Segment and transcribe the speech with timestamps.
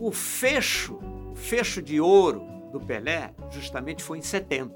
[0.00, 0.98] O fecho,
[1.30, 2.40] o fecho de ouro
[2.72, 4.74] do Pelé, justamente foi em 70.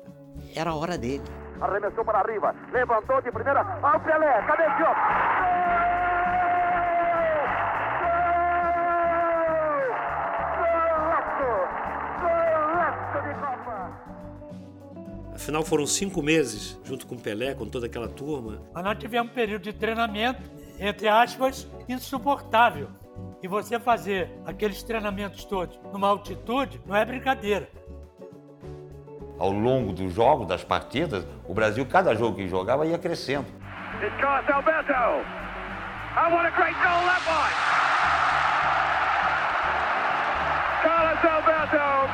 [0.54, 1.22] Era a hora dele.
[1.62, 3.62] Arremessou para arriba, levantou de primeira.
[3.82, 4.94] Ao Pelé, cabeceou.
[15.34, 18.60] Afinal, foram cinco meses junto com o Pelé, com toda aquela turma.
[18.74, 20.42] Mas nós tivemos um período de treinamento,
[20.78, 22.90] entre aspas, insuportável.
[23.44, 27.68] E você fazer aqueles treinamentos todos numa altitude não é brincadeira.
[29.38, 33.44] Ao longo dos jogos, das partidas, o Brasil, cada jogo que jogava, ia crescendo.
[34.00, 34.94] It's Carlos Alberto.
[36.16, 37.52] Oh, what a great goal that was!
[40.82, 42.08] Carlos Alberto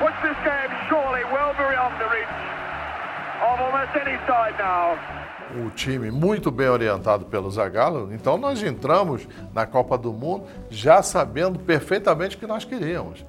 [0.00, 2.34] puts this game surely well beyond the reach
[3.46, 4.98] of almost any side now.
[5.64, 11.02] O time muito bem orientado pelo Zagallo, então nós entramos na Copa do Mundo já
[11.02, 13.24] sabendo perfeitamente o que nós queríamos.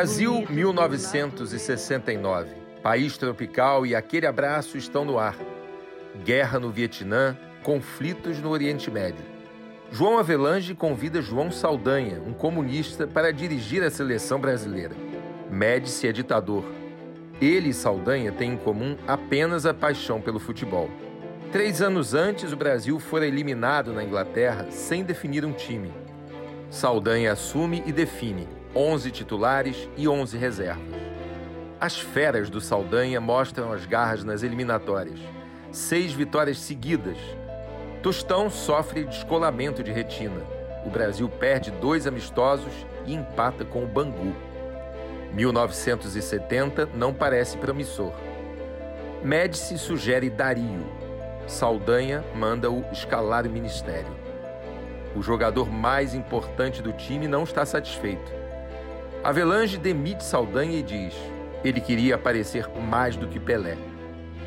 [0.00, 2.48] Brasil 1969.
[2.82, 5.36] País tropical e aquele abraço estão no ar.
[6.24, 9.22] Guerra no Vietnã, conflitos no Oriente Médio.
[9.92, 14.96] João Avelange convida João Saldanha, um comunista, para dirigir a seleção brasileira.
[15.50, 16.64] Médici é ditador.
[17.38, 20.88] Ele e Saldanha têm em comum apenas a paixão pelo futebol.
[21.52, 25.92] Três anos antes, o Brasil fora eliminado na Inglaterra sem definir um time.
[26.70, 31.00] Saldanha assume e define 11 titulares e 11 reservas.
[31.80, 35.18] As feras do Saldanha mostram as garras nas eliminatórias.
[35.72, 37.16] Seis vitórias seguidas.
[38.02, 40.40] Tostão sofre descolamento de retina.
[40.86, 42.72] O Brasil perde dois amistosos
[43.06, 44.34] e empata com o Bangu.
[45.32, 48.12] 1970 não parece promissor.
[49.22, 50.86] Médici sugere Dario.
[51.46, 54.14] Saldanha manda-o escalar o ministério.
[55.16, 58.39] O jogador mais importante do time não está satisfeito.
[59.22, 61.14] Avelange demite Saldanha e diz:
[61.62, 63.76] ele queria aparecer mais do que Pelé.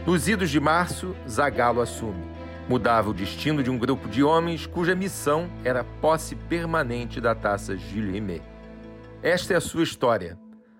[0.05, 2.23] Nos idos de março, Zagallo assume.
[2.67, 7.77] Mudava o destino de um grupo de homens cuja missão era posse permanente da taça
[7.77, 8.41] Gilles Rimet.
[9.21, 10.37] Esta é a sua história.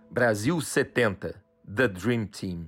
[0.09, 1.35] Brasil 70,
[1.75, 2.67] The Dream Team.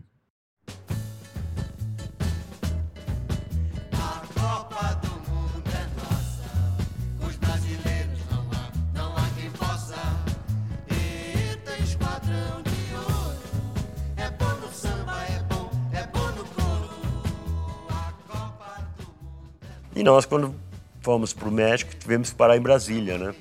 [20.05, 20.53] Nós, quando
[21.01, 23.33] fomos para o México, tivemos que parar em Brasília, né?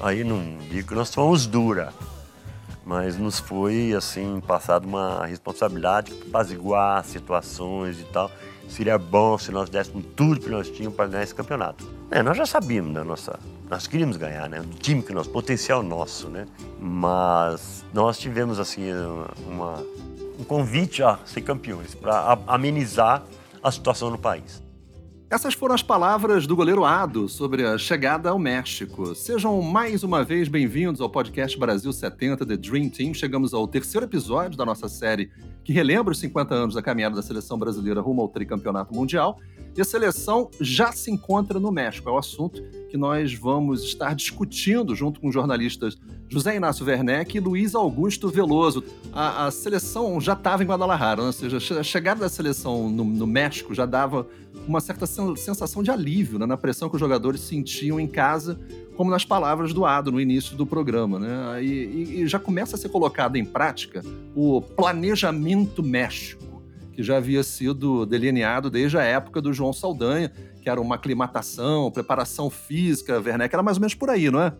[0.00, 1.92] Aí não digo que nós fomos dura,
[2.84, 8.28] mas nos foi, assim, passada uma responsabilidade para apaziguar situações e tal.
[8.68, 11.88] Seria bom se nós dessemos tudo que nós tínhamos para ganhar esse campeonato.
[12.10, 13.38] É, nós já sabíamos da nossa...
[13.70, 14.58] Nós queríamos ganhar, né?
[14.58, 15.28] Do time que nós...
[15.28, 16.48] Potencial nosso, né?
[16.80, 18.90] Mas nós tivemos, assim,
[19.46, 19.80] uma,
[20.36, 23.22] um convite a ser campeões, para amenizar
[23.62, 24.65] a situação no país.
[25.28, 29.12] Essas foram as palavras do goleiro Ado sobre a chegada ao México.
[29.12, 33.12] Sejam mais uma vez bem-vindos ao podcast Brasil 70 The Dream Team.
[33.12, 35.28] Chegamos ao terceiro episódio da nossa série
[35.64, 39.40] que relembra os 50 anos da caminhada da seleção brasileira rumo ao tricampeonato mundial.
[39.76, 42.08] E a seleção já se encontra no México.
[42.08, 45.98] É o assunto que nós vamos estar discutindo junto com os jornalistas
[46.28, 48.82] José Inácio Werneck e Luiz Augusto Veloso.
[49.12, 51.26] A, a seleção já estava em Guadalajara, né?
[51.26, 54.26] ou seja, a chegada da seleção no, no México já dava
[54.66, 56.46] uma certa sen sensação de alívio né?
[56.46, 58.58] na pressão que os jogadores sentiam em casa,
[58.96, 61.18] como nas palavras do Ado no início do programa.
[61.18, 61.62] Né?
[61.62, 64.02] E, e, e já começa a ser colocado em prática
[64.34, 70.68] o planejamento México, que já havia sido delineado desde a época do João Saldanha, que
[70.68, 74.52] era uma aclimatação, preparação física, Werneck, era mais ou menos por aí, não é?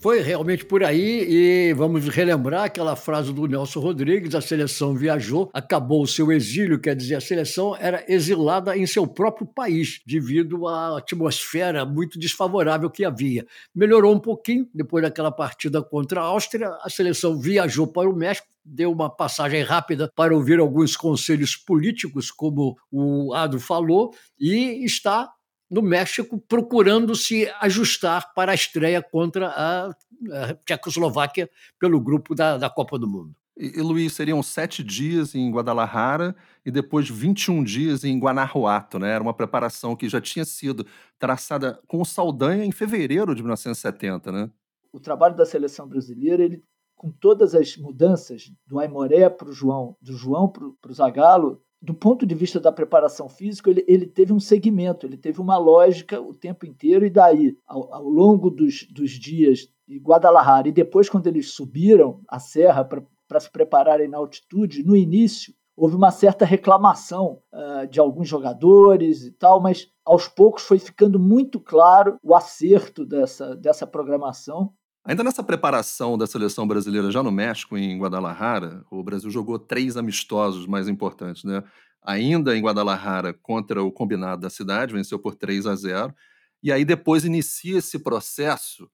[0.00, 5.50] Foi realmente por aí e vamos relembrar aquela frase do Nelson Rodrigues: a seleção viajou,
[5.52, 10.66] acabou o seu exílio, quer dizer, a seleção era exilada em seu próprio país devido
[10.66, 13.46] à atmosfera muito desfavorável que havia.
[13.74, 18.48] Melhorou um pouquinho depois daquela partida contra a Áustria, a seleção viajou para o México,
[18.64, 25.30] deu uma passagem rápida para ouvir alguns conselhos políticos, como o Ado falou, e está
[25.70, 32.58] no México procurando se ajustar para a estreia contra a, a Tchecoslováquia pelo grupo da,
[32.58, 33.34] da Copa do Mundo.
[33.56, 36.34] E, e, Luiz, seriam sete dias em Guadalajara
[36.64, 39.10] e depois 21 dias em Guanajuato, né?
[39.10, 40.86] Era uma preparação que já tinha sido
[41.18, 44.50] traçada com o Saldanha em fevereiro de 1970, né?
[44.92, 46.64] O trabalho da seleção brasileira, ele,
[46.96, 51.94] com todas as mudanças do Aimoré para o João, do João para o Zagallo, do
[51.94, 56.20] ponto de vista da preparação física, ele, ele, teve um segmento, ele teve uma lógica
[56.20, 61.08] o tempo inteiro, e daí, ao, ao longo dos, dos dias de Guadalajara, e depois,
[61.08, 66.44] quando eles subiram a serra para se prepararem na altitude, no início, houve uma certa
[66.44, 72.34] reclamação uh, de alguns jogadores e tal, mas aos poucos foi ficando muito claro o
[72.34, 74.74] acerto dessa, dessa programação
[75.04, 79.96] Ainda nessa preparação da seleção brasileira já no México, em Guadalajara, o Brasil jogou três
[79.96, 81.62] amistosos mais importantes, né?
[82.02, 86.14] Ainda em Guadalajara contra o combinado da cidade, venceu por 3 a 0.
[86.62, 88.90] E aí depois inicia esse processo,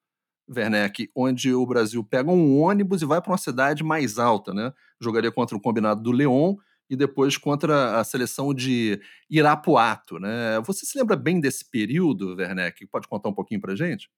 [0.49, 4.73] Werneck, onde o Brasil pega um ônibus e vai para uma cidade mais alta, né?
[5.01, 6.57] Jogaria contra o combinado do León
[6.91, 9.01] e depois contra a seleção de
[9.31, 10.61] Irapuato, né?
[10.67, 12.87] Você se lembra bem desse período, Werneck?
[12.87, 14.09] Pode contar um pouquinho para gente?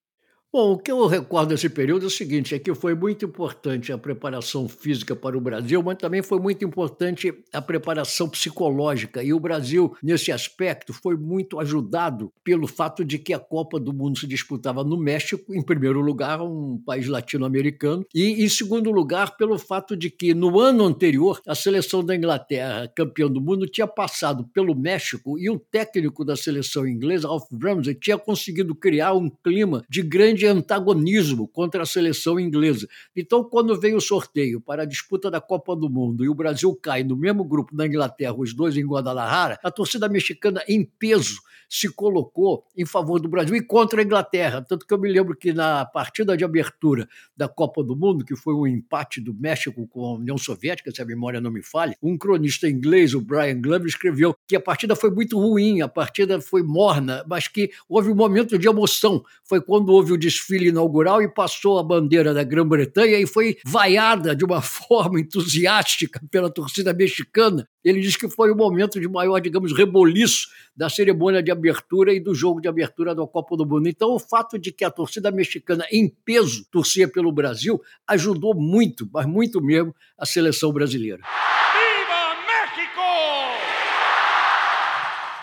[0.51, 3.93] Bom, o que eu recordo desse período é o seguinte: é que foi muito importante
[3.93, 9.23] a preparação física para o Brasil, mas também foi muito importante a preparação psicológica.
[9.23, 13.93] E o Brasil, nesse aspecto, foi muito ajudado pelo fato de que a Copa do
[13.93, 19.37] Mundo se disputava no México, em primeiro lugar, um país latino-americano, e em segundo lugar,
[19.37, 23.87] pelo fato de que no ano anterior, a seleção da Inglaterra, campeã do mundo, tinha
[23.87, 29.29] passado pelo México e o técnico da seleção inglesa, Alf Ramsey, tinha conseguido criar um
[29.29, 32.89] clima de grande de antagonismo contra a seleção inglesa.
[33.15, 36.75] Então, quando veio o sorteio para a disputa da Copa do Mundo e o Brasil
[36.75, 41.41] cai no mesmo grupo da Inglaterra, os dois em Guadalajara, a torcida mexicana, em peso,
[41.69, 44.63] se colocou em favor do Brasil e contra a Inglaterra.
[44.63, 47.07] Tanto que eu me lembro que na partida de abertura
[47.37, 51.03] da Copa do Mundo, que foi um empate do México com a União Soviética, se
[51.03, 54.97] a memória não me falhe, um cronista inglês, o Brian Glover, escreveu que a partida
[54.97, 59.23] foi muito ruim, a partida foi morna, mas que houve um momento de emoção.
[59.45, 64.37] Foi quando houve o desfile inaugural e passou a bandeira da Grã-Bretanha e foi vaiada
[64.37, 67.67] de uma forma entusiástica pela torcida mexicana.
[67.83, 72.21] Ele diz que foi o momento de maior, digamos, reboliço da cerimônia de abertura e
[72.21, 73.89] do jogo de abertura da Copa do Mundo.
[73.89, 79.09] Então, o fato de que a torcida mexicana, em peso, torcia pelo Brasil, ajudou muito,
[79.13, 81.23] mas muito mesmo, a seleção brasileira.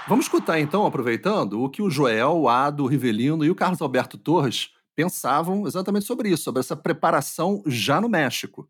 [0.07, 3.81] Vamos escutar então, aproveitando, o que o Joel, o Ado, o Rivelino e o Carlos
[3.81, 8.67] Alberto Torres pensavam exatamente sobre isso, sobre essa preparação já no México.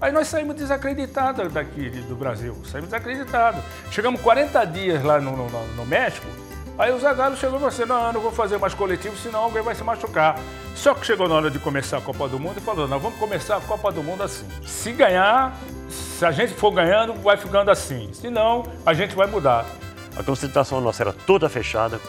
[0.00, 3.62] Aí nós saímos desacreditados daqui do Brasil, saímos desacreditados.
[3.92, 6.26] Chegamos 40 dias lá no, no, no México,
[6.76, 9.44] aí o Zagallo chegou e falou assim, não, eu não vou fazer mais coletivo, senão
[9.44, 10.40] alguém vai se machucar.
[10.74, 13.16] Só que chegou na hora de começar a Copa do Mundo e falou, nós vamos
[13.18, 14.46] começar a Copa do Mundo assim.
[14.66, 15.56] Se ganhar,
[15.88, 18.12] se a gente for ganhando, vai ficando assim.
[18.12, 19.64] Se não, a gente vai mudar.
[20.16, 22.00] A concentração nossa era toda fechada,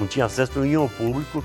[0.00, 1.44] não tinha acesso para nenhum público,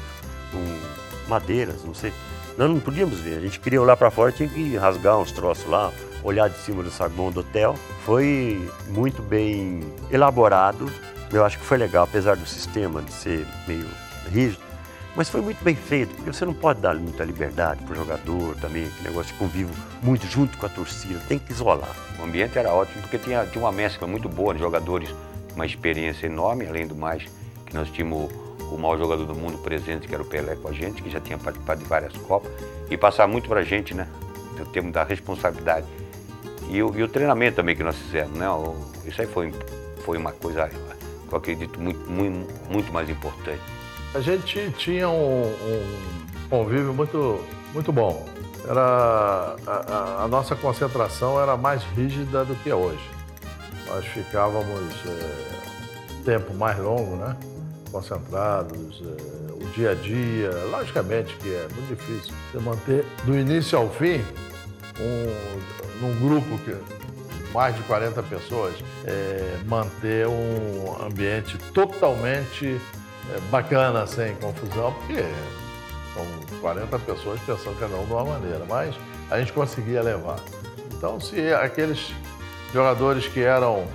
[1.29, 2.11] madeiras, não sei.
[2.57, 5.65] Nós não podíamos ver, a gente queria olhar para fora, tinha que rasgar uns troços
[5.65, 5.93] lá,
[6.23, 7.75] olhar de cima do saguão do hotel.
[8.05, 9.81] Foi muito bem
[10.11, 10.91] elaborado,
[11.31, 13.87] eu acho que foi legal, apesar do sistema de ser meio
[14.29, 14.69] rígido.
[15.15, 18.55] Mas foi muito bem feito, porque você não pode dar muita liberdade para o jogador
[18.57, 21.95] também, que negócio de convívio muito junto com a torcida, tem que isolar.
[22.19, 25.13] O ambiente era ótimo, porque tinha, tinha uma mescla muito boa de jogadores,
[25.55, 27.23] uma experiência enorme, além do mais,
[27.65, 28.31] que nós tínhamos
[28.71, 31.19] o maior jogador do mundo presente, que era o Pelé com a gente, que já
[31.19, 32.51] tinha participado de várias Copas,
[32.89, 34.07] e passar muito para a gente, né?
[34.59, 35.87] O termo da responsabilidade.
[36.69, 38.49] E o, e o, treinamento também que nós fizemos, né?
[38.49, 39.53] O, isso aí foi,
[40.03, 43.61] foi uma coisa que eu acredito muito, muito, muito mais importante.
[44.13, 48.27] A gente tinha um, um convívio muito, muito bom.
[48.67, 53.09] Era, a, a, nossa concentração era mais rígida do que hoje.
[53.87, 57.35] Nós ficávamos é, tempo mais longo, né?
[57.91, 60.51] Concentrados, é, o dia a dia.
[60.71, 64.21] Logicamente que é muito difícil você manter do início ao fim
[64.99, 66.75] um, num grupo que
[67.53, 72.79] mais de 40 pessoas, é, manter um ambiente totalmente
[73.33, 75.23] é, bacana, sem confusão, porque
[76.13, 78.95] São 40 pessoas pensando cada um de uma maneira, mas
[79.29, 80.39] a gente conseguia levar.
[80.95, 82.13] Então, se aqueles
[82.73, 83.87] jogadores que eram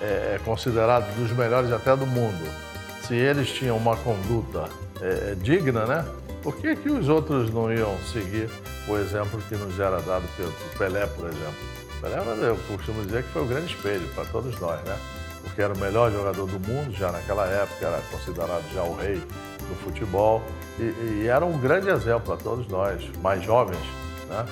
[0.00, 2.71] é, é, considerados dos melhores até do mundo,
[3.06, 4.68] se eles tinham uma conduta
[5.00, 6.06] é, digna, né?
[6.42, 8.48] Por que, que os outros não iam seguir
[8.88, 11.54] o exemplo que nos era dado pelo Pelé, por exemplo?
[12.00, 14.96] Pelé, eu costumo dizer que foi o grande espelho para todos nós, né?
[15.42, 19.16] Porque era o melhor jogador do mundo, já naquela época, era considerado já o rei
[19.16, 20.42] do futebol
[20.78, 23.82] e, e era um grande exemplo a todos nós, mais jovens,
[24.28, 24.46] né?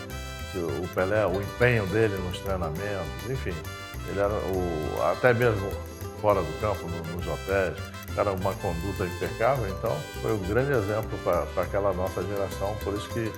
[0.54, 3.54] O Pelé, o empenho dele nos treinamentos, enfim,
[4.08, 5.70] ele era o, até mesmo
[6.20, 7.76] fora do campo, no, nos hotéis,
[8.16, 13.08] era uma conduta impecável, então foi um grande exemplo para aquela nossa geração, por isso
[13.10, 13.30] que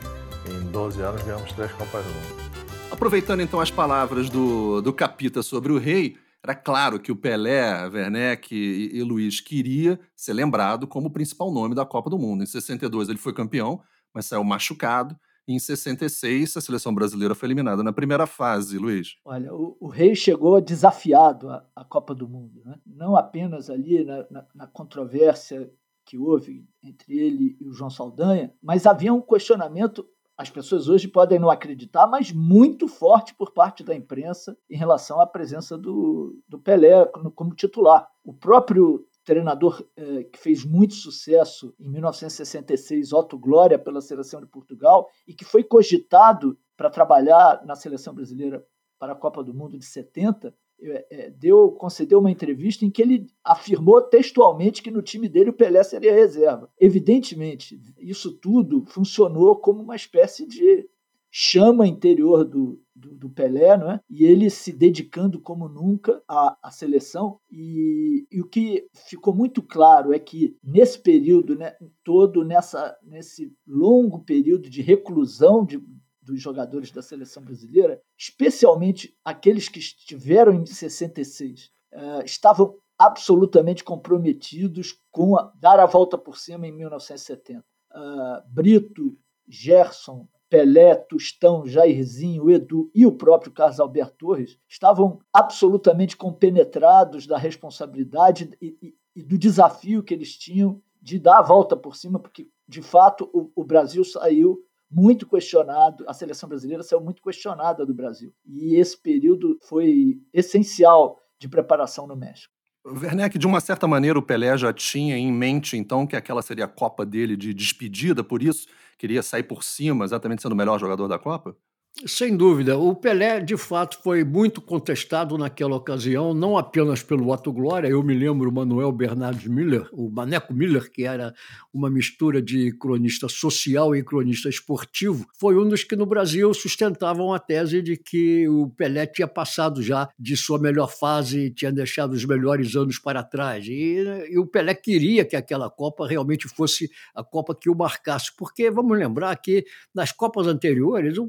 [0.50, 2.52] em 12 anos ganhamos três Copas do Mundo.
[2.90, 7.88] Aproveitando então as palavras do, do Capita sobre o rei, era claro que o Pelé,
[7.88, 12.42] Werneck e, e Luiz queria ser lembrado como o principal nome da Copa do Mundo.
[12.42, 13.80] Em 62 ele foi campeão,
[14.12, 15.16] mas saiu machucado.
[15.46, 19.16] Em 66, a seleção brasileira foi eliminada na primeira fase, Luiz.
[19.24, 22.76] Olha, o, o rei chegou desafiado à, à Copa do Mundo, né?
[22.86, 25.70] não apenas ali na, na, na controvérsia
[26.04, 30.06] que houve entre ele e o João Saldanha, mas havia um questionamento
[30.36, 35.20] as pessoas hoje podem não acreditar, mas muito forte por parte da imprensa em relação
[35.20, 37.04] à presença do, do Pelé
[37.36, 38.08] como titular.
[38.24, 44.46] O próprio treinador eh, que fez muito sucesso em 1966, Otto Glória, pela seleção de
[44.46, 48.64] Portugal, e que foi cogitado para trabalhar na seleção brasileira
[48.98, 53.26] para a Copa do Mundo de 70, é, deu, concedeu uma entrevista em que ele
[53.44, 56.68] afirmou textualmente que no time dele o Pelé seria reserva.
[56.78, 60.88] Evidentemente, isso tudo funcionou como uma espécie de
[61.34, 64.00] chama interior do, do, do, Pelé, não é?
[64.10, 67.40] e ele se dedicando como nunca à, à seleção.
[67.50, 71.74] E, e, o que ficou muito claro é que nesse período, né,
[72.04, 75.82] todo nessa, nesse longo período de reclusão de,
[76.20, 85.00] dos jogadores da seleção brasileira, especialmente aqueles que estiveram em 66, uh, estavam absolutamente comprometidos
[85.10, 87.60] com a, dar a volta por cima em 1970.
[87.60, 89.16] Uh, eh, Brito,
[89.48, 97.38] Gerson, Pelé, Tustão, Jairzinho, Edu e o próprio Carlos Alberto Torres estavam absolutamente compenetrados da
[97.38, 102.18] responsabilidade e, e, e, do desafio que eles tinham de dar a volta por cima,
[102.18, 107.86] porque de fato o, o Brasil saiu muito questionado, a seleção brasileira saiu muito questionada
[107.86, 108.30] do Brasil.
[108.44, 112.52] E esse período foi essencial de preparação no México.
[112.84, 116.64] Werneck, de uma certa maneira, o Pelé já tinha em mente, então, que aquela seria
[116.64, 118.66] a Copa dele de despedida, por isso
[118.98, 121.56] queria sair por cima, exatamente sendo o melhor jogador da Copa?
[122.06, 122.76] Sem dúvida.
[122.76, 127.86] O Pelé, de fato, foi muito contestado naquela ocasião, não apenas pelo Otto Glória.
[127.86, 131.32] Eu me lembro o Manuel Bernardes Miller, o Maneco Miller, que era
[131.72, 137.32] uma mistura de cronista social e cronista esportivo, foi um dos que no Brasil sustentavam
[137.32, 142.12] a tese de que o Pelé tinha passado já de sua melhor fase, tinha deixado
[142.12, 143.66] os melhores anos para trás.
[143.66, 148.34] E, e o Pelé queria que aquela Copa realmente fosse a Copa que o marcasse,
[148.36, 151.28] porque vamos lembrar que nas Copas anteriores o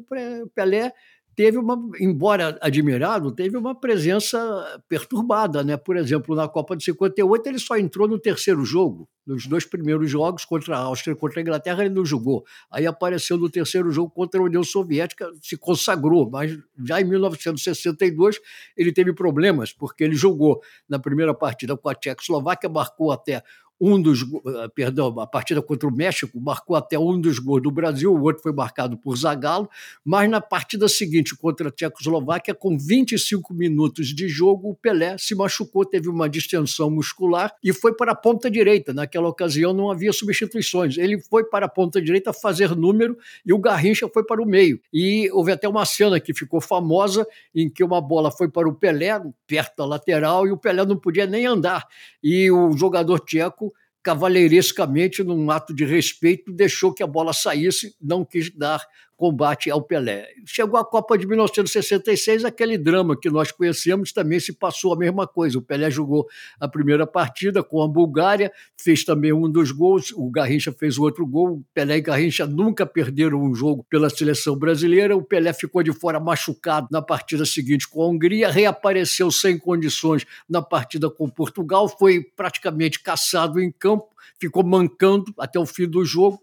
[0.54, 0.92] Pelé
[1.36, 5.78] teve uma, embora admirado, teve uma presença perturbada, né?
[5.78, 9.10] Por exemplo, na Copa de 58 ele só entrou no terceiro jogo.
[9.26, 12.44] Nos dois primeiros jogos contra a Áustria e contra a Inglaterra ele não jogou.
[12.70, 18.40] Aí apareceu no terceiro jogo contra a União Soviética, se consagrou, mas já em 1962
[18.76, 23.42] ele teve problemas porque ele jogou na primeira partida com a Tchecoslováquia, marcou até
[23.86, 27.70] um dos, eh, perdão, a partida contra o México marcou até um dos gols do
[27.70, 29.70] Brasil, o outro foi marcado por Zagallo,
[30.06, 35.36] mas na partida seguinte contra a Tchecoslováquia, com 25 minutos de jogo, o Pelé se
[35.36, 38.94] machucou, teve uma distensão muscular e foi para a ponta direita.
[38.94, 40.98] Naquela ocasião não havia substituições.
[40.98, 44.80] Ele foi para a ponta direita fazer número e o Garrincha foi para o meio.
[44.94, 48.74] E houve até uma cena que ficou famosa em que uma bola foi para o
[48.74, 51.86] Pelé, perto da lateral, e o Pelé não podia nem andar.
[52.24, 53.73] E o jogador tcheco
[54.04, 58.86] cavalheirescamente, num ato de respeito, deixou que a bola saísse, não quis dar
[59.24, 60.28] combate ao Pelé.
[60.46, 65.26] Chegou a Copa de 1966, aquele drama que nós conhecemos também se passou a mesma
[65.26, 65.58] coisa.
[65.58, 66.28] O Pelé jogou
[66.60, 71.04] a primeira partida com a Bulgária, fez também um dos gols, o Garrincha fez o
[71.04, 71.54] outro gol.
[71.54, 75.16] O Pelé e Garrincha nunca perderam um jogo pela seleção brasileira.
[75.16, 80.26] O Pelé ficou de fora machucado na partida seguinte com a Hungria, reapareceu sem condições
[80.50, 86.04] na partida com Portugal, foi praticamente caçado em campo, ficou mancando até o fim do
[86.04, 86.42] jogo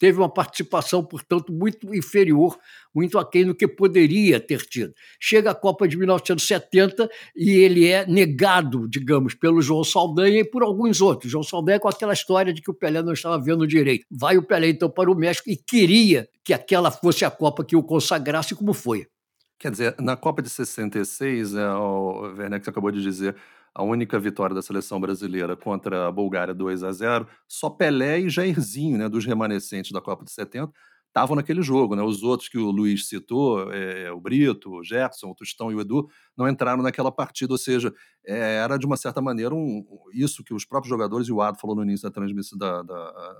[0.00, 2.58] teve uma participação, portanto, muito inferior,
[2.92, 4.94] muito aquém do que poderia ter tido.
[5.20, 10.62] Chega a Copa de 1970 e ele é negado, digamos, pelo João Saldanha e por
[10.62, 11.30] alguns outros.
[11.30, 14.06] João Saldanha com aquela história de que o Pelé não estava vendo direito.
[14.10, 17.76] Vai o Pelé então para o México e queria que aquela fosse a Copa que
[17.76, 19.06] o consagrasse, como foi.
[19.58, 23.36] Quer dizer, na Copa de 66, é, o Werneck acabou de dizer,
[23.74, 28.28] a única vitória da seleção brasileira contra a Bulgária 2 a 0 só Pelé e
[28.28, 30.72] Jairzinho, né, dos remanescentes da Copa de 70,
[31.10, 31.94] estavam naquele jogo.
[31.94, 32.02] Né?
[32.02, 35.80] Os outros que o Luiz citou, é, o Brito, o Gerson, o Tostão e o
[35.80, 37.52] Edu, não entraram naquela partida.
[37.52, 37.92] Ou seja,
[38.24, 41.58] é, era de uma certa maneira um, isso que os próprios jogadores, e o Ado
[41.58, 43.34] falou no início da transmissão, da, da,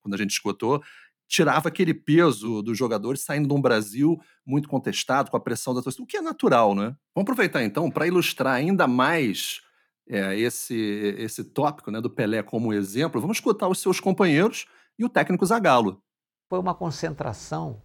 [0.00, 0.82] quando a gente escutou,
[1.28, 5.80] tirava aquele peso dos jogadores saindo de um Brasil muito contestado, com a pressão da
[5.80, 6.96] torcida, o que é natural, né?
[7.14, 9.60] Vamos aproveitar então para ilustrar ainda mais
[10.08, 10.74] é, esse,
[11.18, 13.20] esse tópico né, do Pelé como exemplo.
[13.20, 14.66] Vamos escutar os seus companheiros
[14.98, 16.02] e o técnico Zagallo.
[16.48, 17.80] Foi uma concentração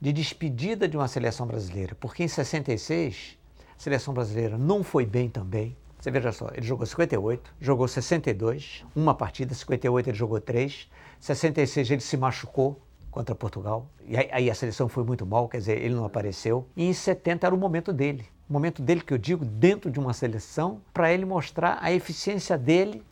[0.00, 3.38] de despedida de uma seleção brasileira, porque em 66
[3.76, 5.76] a seleção brasileira não foi bem também.
[5.98, 10.88] Você veja só, ele jogou 58, jogou 62, uma partida, 58 ele jogou três,
[11.20, 15.82] 66 ele se machucou contra Portugal, e aí a seleção foi muito mal, quer dizer,
[15.82, 16.66] ele não apareceu.
[16.74, 20.12] E em 70 era o momento dele, momento dele que eu digo dentro de uma
[20.12, 23.02] seleção, para ele mostrar a eficiência dele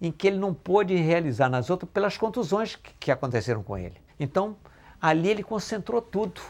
[0.00, 3.94] em que ele não pôde realizar nas outras pelas contusões que, que aconteceram com ele.
[4.18, 4.56] Então,
[5.00, 6.40] ali ele concentrou tudo.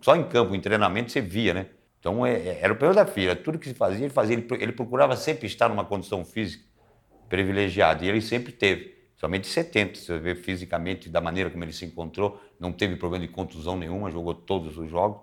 [0.00, 1.66] Só em campo, em treinamento, você via, né?
[1.98, 3.34] Então, é, é, era o período da filha.
[3.34, 4.36] Tudo que se fazia, ele fazia.
[4.36, 6.64] Ele, ele procurava sempre estar numa condição física
[7.28, 8.04] privilegiada.
[8.04, 8.94] E ele sempre teve.
[9.16, 13.26] Somente em 70, você vê fisicamente, da maneira como ele se encontrou, não teve problema
[13.26, 15.22] de contusão nenhuma, jogou todos os jogos.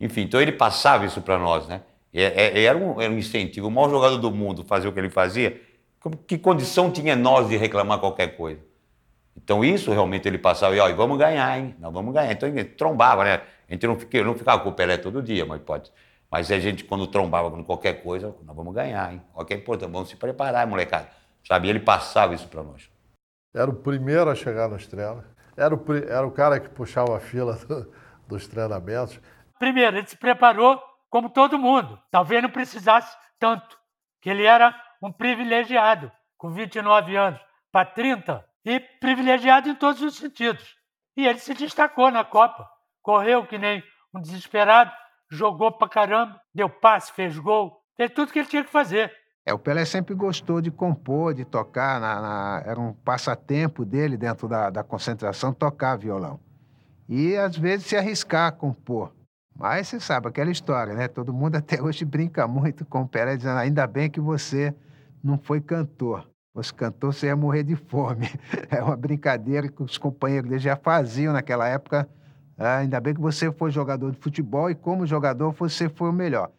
[0.00, 1.82] Enfim, então ele passava isso para nós, né?
[2.12, 3.68] É, é, era, um, era um incentivo.
[3.68, 5.60] O maior jogador do mundo fazer o que ele fazia,
[6.26, 8.60] que condição tinha nós de reclamar qualquer coisa?
[9.36, 11.74] Então isso realmente ele passava, e ó, vamos ganhar, hein?
[11.78, 12.32] Nós vamos ganhar.
[12.32, 13.40] Então ele trombava, né?
[13.68, 15.90] A gente não, fica, não ficava com o Pelé todo dia, mas pode.
[16.30, 19.22] Mas a gente, quando trombava com qualquer coisa, nós vamos ganhar, hein?
[19.34, 21.08] Olha que é importante, vamos se preparar, molecada.
[21.46, 21.66] Sabe?
[21.66, 22.88] E ele passava isso para nós.
[23.54, 25.24] Era o primeiro a chegar nos treinos.
[25.56, 27.90] Era o, era o cara que puxava a fila do,
[28.26, 29.20] dos treinamentos.
[29.58, 30.80] Primeiro, ele se preparou
[31.12, 32.00] como todo mundo.
[32.10, 33.76] Talvez não precisasse tanto,
[34.22, 37.38] que ele era um privilegiado, com 29 anos
[37.70, 40.74] para 30, e privilegiado em todos os sentidos.
[41.14, 42.66] E ele se destacou na Copa.
[43.02, 43.82] Correu que nem
[44.14, 44.90] um desesperado,
[45.30, 49.12] jogou pra caramba, deu passe, fez gol, fez tudo que ele tinha que fazer.
[49.44, 54.16] É, o Pelé sempre gostou de compor, de tocar, na, na, era um passatempo dele
[54.16, 56.40] dentro da, da concentração tocar violão.
[57.08, 59.12] E às vezes se arriscar a compor.
[59.54, 61.08] Mas você sabe aquela história, né?
[61.08, 64.74] Todo mundo até hoje brinca muito com o Pelé, dizendo: ainda bem que você
[65.22, 66.28] não foi cantor.
[66.54, 68.28] Fosse cantor, você ia morrer de fome.
[68.70, 72.08] É uma brincadeira que os companheiros dele já faziam naquela época.
[72.58, 76.12] Ah, ainda bem que você foi jogador de futebol e, como jogador, você foi o
[76.12, 76.50] melhor.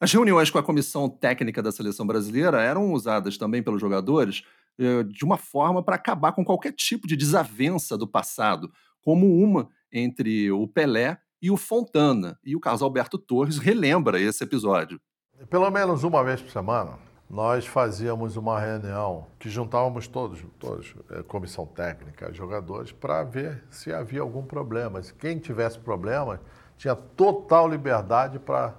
[0.00, 4.42] As reuniões com a comissão técnica da seleção brasileira eram usadas também pelos jogadores
[4.78, 8.70] eh, de uma forma para acabar com qualquer tipo de desavença do passado,
[9.02, 12.38] como uma entre o Pelé e o Fontana.
[12.44, 15.00] E o Carlos Alberto Torres relembra esse episódio.
[15.48, 16.98] Pelo menos uma vez por semana,
[17.30, 23.92] nós fazíamos uma reunião que juntávamos todos, todos eh, comissão técnica, jogadores, para ver se
[23.92, 25.02] havia algum problema.
[25.02, 26.40] Se quem tivesse problema
[26.78, 28.74] tinha total liberdade para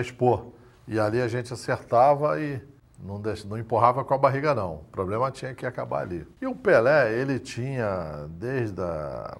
[0.00, 0.52] expor.
[0.86, 2.60] E ali a gente acertava e
[3.02, 4.76] não, deixa, não empurrava com a barriga, não.
[4.76, 6.26] O problema tinha que acabar ali.
[6.40, 9.36] E o Pelé, ele tinha, desde a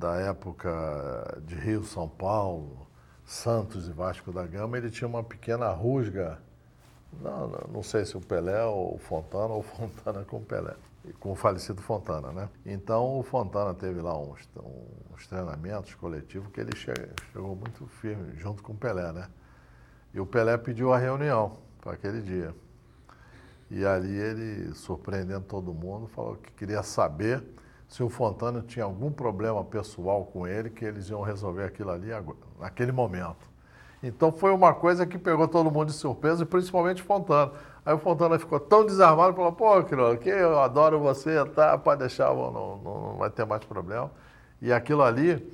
[0.00, 2.86] da época de Rio, São Paulo,
[3.22, 6.38] Santos e Vasco da Gama, ele tinha uma pequena rusga.
[7.20, 10.74] Não, não sei se o Pelé ou o Fontana, ou Fontana com o Pelé,
[11.18, 12.48] com o falecido Fontana, né?
[12.64, 14.48] Então o Fontana teve lá uns,
[15.12, 19.28] uns treinamentos coletivos que ele chegou muito firme, junto com o Pelé, né?
[20.14, 22.54] E o Pelé pediu a reunião para aquele dia.
[23.70, 27.44] E ali ele, surpreendendo todo mundo, falou que queria saber
[27.90, 32.10] se o Fontana tinha algum problema pessoal com ele, que eles iam resolver aquilo ali
[32.60, 33.50] naquele momento.
[34.00, 37.50] Então foi uma coisa que pegou todo mundo de surpresa, e principalmente Fontana.
[37.84, 41.98] Aí o Fontana ficou tão desarmado, falou, pô, Quirolo, que eu adoro você, tá, pode
[41.98, 44.08] deixar, não, não, não vai ter mais problema.
[44.62, 45.44] E aquilo ali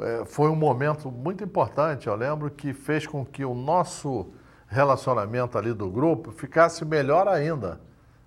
[0.00, 4.26] é, foi um momento muito importante, eu lembro, que fez com que o nosso
[4.66, 7.80] relacionamento ali do grupo ficasse melhor ainda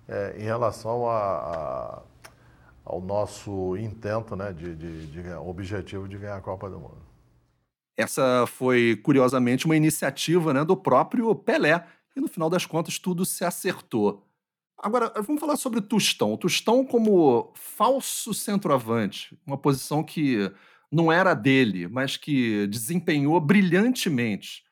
[0.08, 2.02] é, em relação a, a,
[2.84, 7.02] ao nosso intento, né, de, de, de objetivo de ganhar a Copa do Mundo.
[7.96, 13.24] Essa foi, curiosamente, uma iniciativa né, do próprio Pelé, e no final das contas tudo
[13.24, 14.26] se acertou.
[14.78, 16.36] Agora, vamos falar sobre Tostão.
[16.36, 20.50] Tostão como falso centroavante, uma posição que
[20.90, 24.64] não era dele, mas que desempenhou brilhantemente.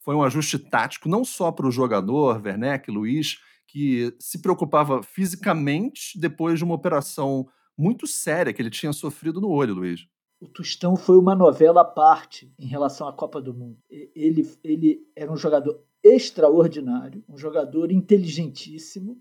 [0.00, 3.38] Foi um ajuste tático não só para o jogador, Werneck, Luiz,
[3.72, 9.48] que se preocupava fisicamente depois de uma operação muito séria que ele tinha sofrido no
[9.48, 10.06] olho, Luiz.
[10.38, 13.78] O Tostão foi uma novela à parte em relação à Copa do Mundo.
[13.88, 19.16] Ele, ele era um jogador extraordinário, um jogador inteligentíssimo,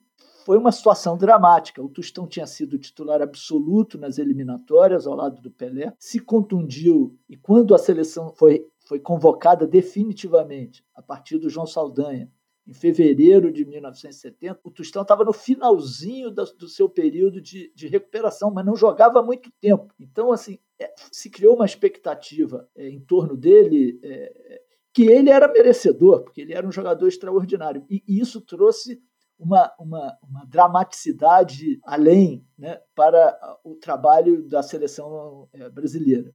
[0.45, 1.81] foi uma situação dramática.
[1.81, 7.37] O Tostão tinha sido titular absoluto nas eliminatórias ao lado do Pelé, se contundiu e
[7.37, 12.29] quando a seleção foi, foi convocada definitivamente a partir do João Saldanha,
[12.67, 18.51] em fevereiro de 1970, o Tostão estava no finalzinho do, seu período de, de, recuperação,
[18.51, 19.93] mas não jogava há muito tempo.
[19.99, 24.61] Então, assim, é, se criou uma expectativa é, em torno dele é,
[24.93, 27.83] que ele era merecedor, porque ele era um jogador extraordinário.
[27.89, 29.01] E, isso trouxe
[29.39, 36.31] uma, uma, uma dramaticidade além né, para o trabalho da seleção brasileira.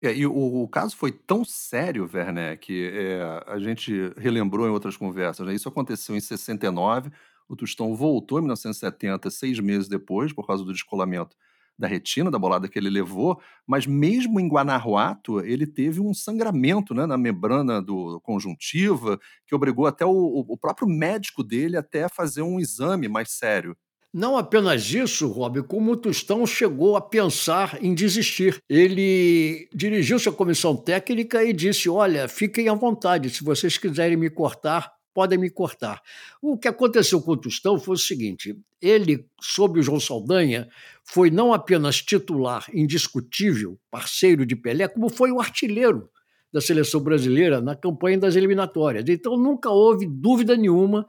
[0.00, 4.70] É, e o, o, caso foi tão sério, Werner, que é, a gente relembrou em
[4.70, 5.46] outras conversas.
[5.46, 5.54] Né?
[5.54, 7.10] Isso aconteceu em 69,
[7.48, 11.36] o Tostão voltou em 1970, seis meses depois, por causa do descolamento
[11.78, 16.92] da retina, da bolada que ele levou, mas mesmo em Guanajuato, ele teve um sangramento
[16.92, 22.42] né, na membrana do conjuntiva, que obrigou até o, o próprio médico dele até fazer
[22.42, 23.76] um exame mais sério.
[24.12, 28.58] Não apenas isso, Rob, como o Tostão chegou a pensar em desistir.
[28.68, 34.30] Ele dirigiu-se à comissão técnica e disse: Olha, fiquem à vontade, se vocês quiserem me
[34.30, 36.00] cortar, podem me cortar.
[36.40, 40.68] O que aconteceu com o Tostão foi o seguinte: ele, sob o João Saldanha,
[41.04, 46.08] foi não apenas titular indiscutível, parceiro de Pelé, como foi o artilheiro
[46.50, 49.04] da seleção brasileira na campanha das eliminatórias.
[49.06, 51.06] Então nunca houve dúvida nenhuma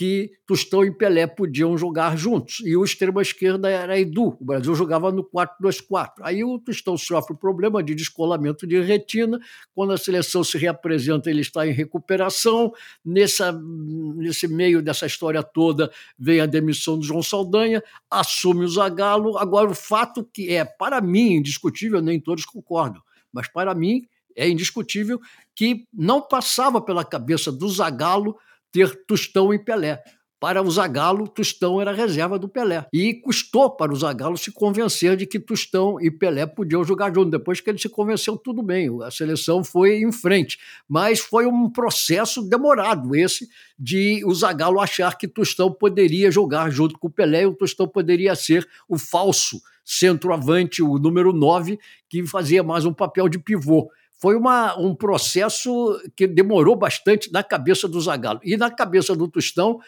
[0.00, 2.62] que Tostão e Pelé podiam jogar juntos.
[2.64, 4.34] E o extrema-esquerda era Edu.
[4.40, 6.12] O Brasil jogava no 4-2-4.
[6.22, 9.38] Aí o Tostão sofre o problema de descolamento de retina.
[9.74, 12.72] Quando a seleção se reapresenta, ele está em recuperação.
[13.04, 19.36] Nessa, nesse meio dessa história toda, vem a demissão do João Saldanha, assume o Zagallo.
[19.36, 24.48] Agora, o fato que é, para mim, indiscutível, nem todos concordam, mas para mim é
[24.48, 25.20] indiscutível
[25.54, 28.38] que não passava pela cabeça do Zagallo
[28.72, 30.02] ter Tostão e Pelé.
[30.40, 32.86] Para o Zagallo, Tostão era reserva do Pelé.
[32.94, 37.32] E custou para o Zagallo se convencer de que Tostão e Pelé podiam jogar juntos.
[37.32, 40.58] Depois que ele se convenceu, tudo bem, a seleção foi em frente.
[40.88, 43.46] Mas foi um processo demorado esse
[43.78, 47.86] de o Zagallo achar que Tostão poderia jogar junto com o Pelé e o Tostão
[47.86, 51.78] poderia ser o falso centroavante, o número 9,
[52.08, 57.42] que fazia mais um papel de pivô foi uma, um processo que demorou bastante na
[57.42, 58.40] cabeça do Zagallo.
[58.44, 59.80] E na cabeça do Tostão,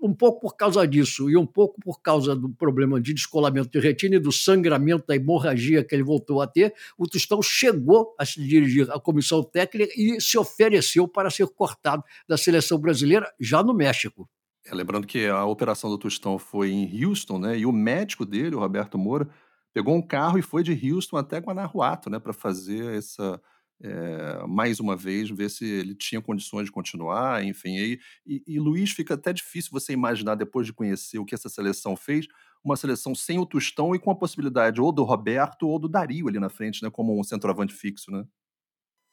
[0.00, 3.78] um pouco por causa disso e um pouco por causa do problema de descolamento de
[3.78, 8.26] retina e do sangramento, da hemorragia que ele voltou a ter, o Tostão chegou a
[8.26, 13.62] se dirigir à comissão técnica e se ofereceu para ser cortado da seleção brasileira já
[13.62, 14.28] no México.
[14.66, 17.56] É, lembrando que a operação do Tostão foi em Houston, né?
[17.56, 19.28] E o médico dele, o Roberto Moura,
[19.72, 23.40] pegou um carro e foi de Houston até Guanajuato, né, para fazer essa
[23.82, 27.76] é, mais uma vez, ver se ele tinha condições de continuar, enfim.
[27.76, 31.48] E, e, e, Luiz, fica até difícil você imaginar, depois de conhecer o que essa
[31.48, 32.26] seleção fez,
[32.64, 36.28] uma seleção sem o Tostão e com a possibilidade ou do Roberto ou do Dario
[36.28, 38.26] ali na frente, né, como um centroavante fixo, né?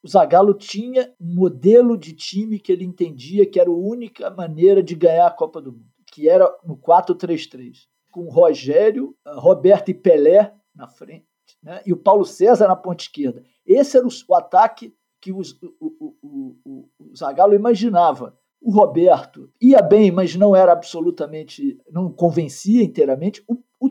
[0.02, 4.84] O Zagallo tinha um modelo de time que ele entendia que era a única maneira
[4.84, 10.54] de ganhar a Copa do Mundo, que era no 4-3-3, com Rogério, Roberto e Pelé
[10.76, 11.26] na frente,
[11.62, 13.44] né, e o Paulo César na ponta esquerda.
[13.66, 18.38] Esse era o, ataque que os, o, o, o, o Zagallo imaginava.
[18.62, 23.44] O Roberto ia bem, mas não era absolutamente, não convencia inteiramente.
[23.48, 23.90] O, o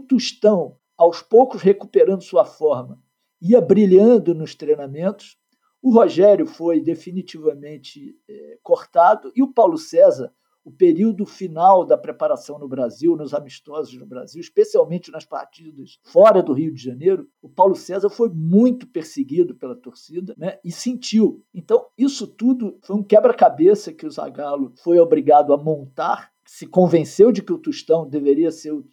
[0.97, 2.99] aos poucos recuperando sua forma,
[3.41, 5.37] ia brilhando nos treinamentos.
[5.83, 10.33] O Rogério foi definitivamente é, cortado e o Paulo César
[10.64, 16.42] o período final da preparação no Brasil, nos amistosos no Brasil, especialmente nas partidas fora
[16.42, 21.44] do Rio de Janeiro, o Paulo César foi muito perseguido pela torcida né, e sentiu.
[21.53, 27.33] Então, isso tudo foi um quebra-cabeça que o Zagallo foi obrigado a montar, se convenceu
[27.33, 28.85] de que o Tostão deveria ser o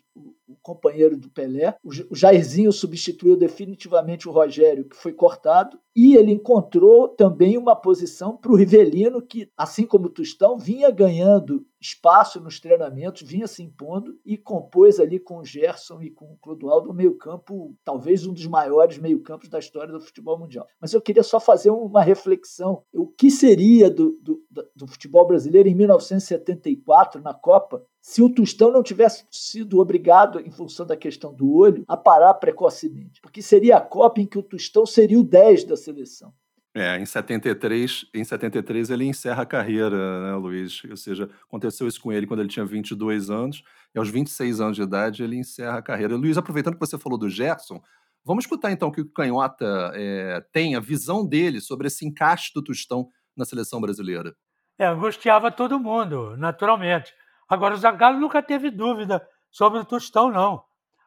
[0.48, 1.76] o companheiro do Pelé.
[1.84, 8.36] O Jairzinho substituiu definitivamente o Rogério, que foi cortado, e ele encontrou também uma posição
[8.36, 13.64] para o Rivelino, que, assim como o Tostão, vinha ganhando espaço nos treinamentos, vinha se
[13.64, 18.34] impondo e compôs ali com o Gerson e com o Clodoaldo o meio-campo, talvez um
[18.34, 20.68] dos maiores meio-campos da história do futebol mundial.
[20.80, 22.84] Mas eu queria só fazer uma reflexão.
[22.94, 24.42] O que seria do, do,
[24.76, 30.52] do futebol brasileiro em 1974, na Copa, se o Tostão não tivesse sido obrigado, em
[30.52, 33.22] função da questão do olho, a parar precocemente.
[33.22, 36.34] Porque seria a Copa em que o Tostão seria o 10 da seleção.
[36.74, 40.84] É, em 73, em 73 ele encerra a carreira, né, Luiz?
[40.86, 44.76] Ou seja, aconteceu isso com ele quando ele tinha 22 anos, e aos 26 anos
[44.76, 46.16] de idade ele encerra a carreira.
[46.16, 47.82] Luiz, aproveitando que você falou do Gerson,
[48.24, 52.52] vamos escutar então o que o Canhota é, tem, a visão dele sobre esse encaixe
[52.54, 54.36] do Tostão na seleção brasileira.
[54.78, 57.12] É, angustiava todo mundo, naturalmente.
[57.50, 60.64] Agora, o Zagallo nunca teve dúvida sobre o Tostão, não.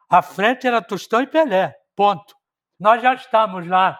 [0.09, 2.35] A frente era Tostão e Pelé, ponto.
[2.79, 3.99] Nós já estamos lá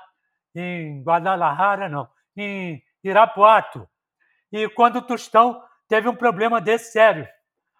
[0.54, 3.88] em Guadalajara, não, em Irapuato.
[4.52, 7.28] E quando o Tostão teve um problema desse sério.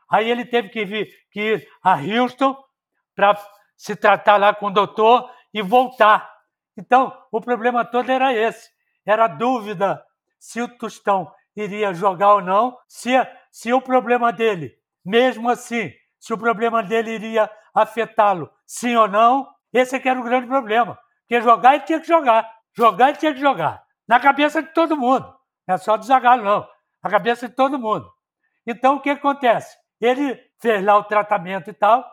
[0.10, 2.56] Aí ele teve que, vir, que ir a Houston
[3.16, 3.36] para
[3.76, 6.32] se tratar lá com o doutor e voltar.
[6.78, 8.70] Então, o problema todo era esse.
[9.06, 10.04] Era a dúvida
[10.40, 13.12] se o Tostão iria jogar ou não, se,
[13.54, 14.74] se o problema dele,
[15.06, 20.20] mesmo assim, se o problema dele iria afetá-lo, sim ou não, esse é que era
[20.20, 20.98] o grande problema.
[21.22, 22.52] Porque jogar ele tinha que jogar.
[22.76, 23.84] Jogar ele tinha que jogar.
[24.08, 25.32] Na cabeça de todo mundo.
[25.68, 26.68] Não é só do Zagallo, não.
[27.04, 28.12] Na cabeça de todo mundo.
[28.66, 29.78] Então, o que acontece?
[30.02, 32.04] Ele fez lá o tratamento e tal,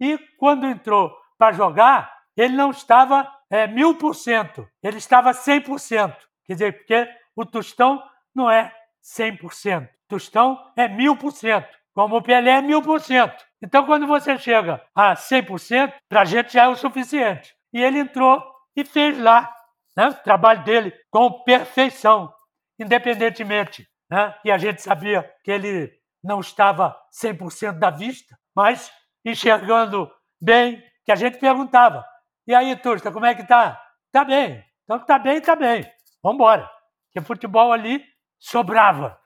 [0.00, 6.16] e quando entrou para jogar, ele não estava é, mil por cento, ele estava 100%.
[6.44, 8.02] Quer dizer, porque o Tostão
[8.34, 9.88] não é 100%.
[10.08, 13.44] Tostão é mil por cento, como o Pelé é mil por cento.
[13.62, 17.54] Então, quando você chega a 100%, para a gente já é o suficiente.
[17.72, 18.42] E ele entrou
[18.76, 19.52] e fez lá
[19.96, 22.32] né, o trabalho dele com perfeição,
[22.78, 23.86] independentemente.
[24.10, 24.34] Né?
[24.44, 28.92] E a gente sabia que ele não estava 100% da vista, mas
[29.24, 32.04] enxergando bem, que a gente perguntava.
[32.46, 33.82] E aí, Tusta, como é que tá?
[34.12, 34.64] Tá bem.
[34.84, 35.82] Então tá bem, tá bem.
[36.22, 36.70] Vamos embora.
[37.06, 38.04] Porque futebol ali
[38.38, 39.18] sobrava.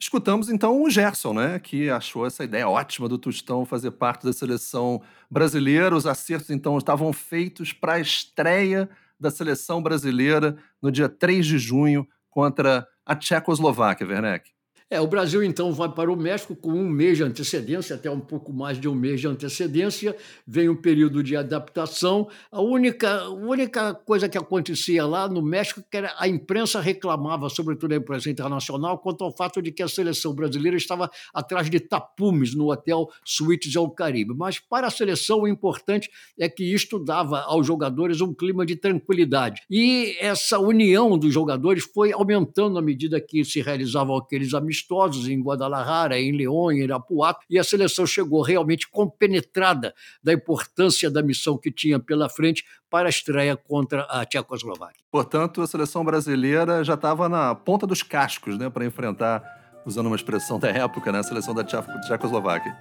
[0.00, 4.32] Escutamos então o Gerson, né, que achou essa ideia ótima do Tostão fazer parte da
[4.32, 5.00] seleção
[5.30, 5.94] brasileira.
[5.94, 11.56] Os acertos então estavam feitos para a estreia da seleção brasileira no dia 3 de
[11.56, 14.50] junho contra a Tchecoslováquia, Werneck.
[14.92, 18.20] É, o Brasil então vai para o México com um mês de antecedência, até um
[18.20, 20.14] pouco mais de um mês de antecedência.
[20.46, 22.28] Vem um período de adaptação.
[22.50, 27.48] A única, única coisa que acontecia lá no México é que era a imprensa reclamava,
[27.48, 31.80] sobretudo a imprensa internacional, quanto ao fato de que a seleção brasileira estava atrás de
[31.80, 34.34] tapumes no hotel Suítes ao Caribe.
[34.36, 38.76] Mas para a seleção o importante é que isto dava aos jogadores um clima de
[38.76, 39.62] tranquilidade.
[39.70, 45.28] E essa união dos jogadores foi aumentando à medida que se realizavam aqueles amistosos amistosos
[45.28, 51.22] em Guadalajara, em León, em Irapuato, e a seleção chegou realmente compenetrada da importância da
[51.22, 55.02] missão que tinha pela frente para a estreia contra a Tchecoslováquia.
[55.10, 59.42] Portanto, a seleção brasileira já estava na ponta dos cascos né, para enfrentar,
[59.86, 62.76] usando uma expressão da época, né, a seleção da Tchecoslováquia.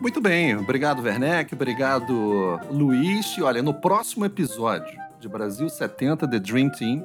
[0.00, 3.36] Muito bem, obrigado Werneck, obrigado Luiz.
[3.38, 7.02] E olha, no próximo episódio de Brasil 70 The Dream Team,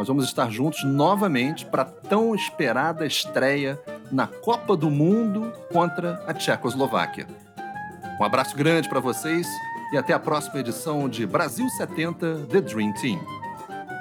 [0.00, 3.78] nós vamos estar juntos novamente para a tão esperada estreia
[4.10, 7.26] na Copa do Mundo contra a Tchecoslováquia.
[8.18, 9.46] Um abraço grande para vocês
[9.92, 13.20] e até a próxima edição de Brasil 70 The Dream Team.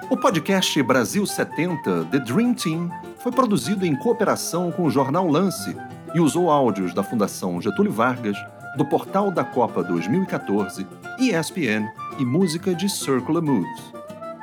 [0.10, 5.76] O podcast Brasil 70 The Dream Team foi produzido em cooperação com o jornal Lance
[6.16, 8.38] e usou áudios da Fundação Getúlio Vargas,
[8.78, 10.88] do Portal da Copa 2014,
[11.20, 13.99] ESPN e música de Circular Moves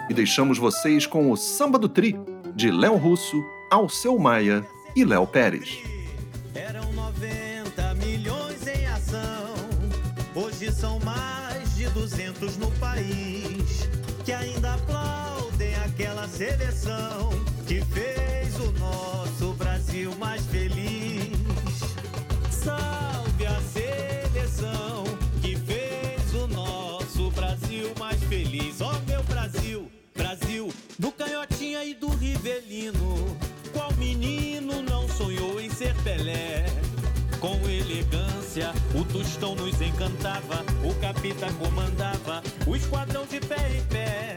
[0.09, 2.19] e deixamos vocês com o Samba do Tri,
[2.55, 5.79] de Léo Russo, Alceu Maia e Léo Pérez.
[6.55, 9.55] Eram 90 milhões em ação,
[10.35, 13.89] hoje são mais de 200 no país,
[14.25, 17.36] que ainda aplaudem aquela seleção
[39.47, 44.37] o Tostão nos encantava, o capitão comandava, o esquadrão de pé em pé.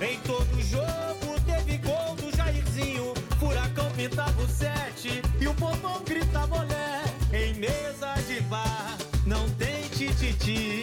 [0.00, 6.56] Em todo jogo teve gol do Jairzinho, Furacão pintava o sete e o povão gritava
[6.56, 7.04] olé.
[7.32, 10.73] Em mesa de bar, não tem tititi,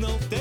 [0.00, 0.39] não tem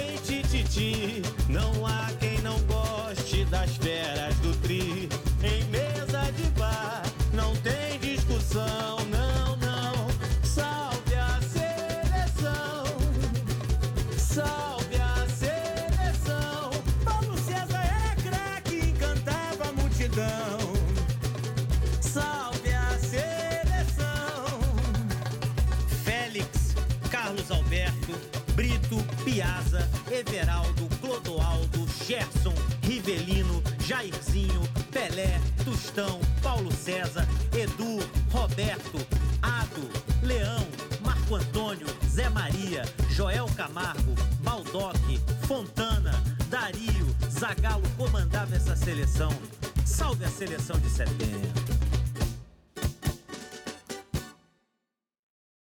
[50.99, 51.38] Dario,